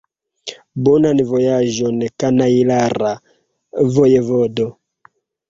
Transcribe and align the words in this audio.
Bonan 0.87 1.21
vojaĝon, 1.31 1.99
kanajlara 2.23 3.13
vojevodo! 3.99 4.69